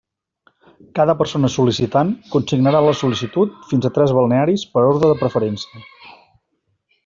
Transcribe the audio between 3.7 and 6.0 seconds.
a tres balnearis per orde de preferència.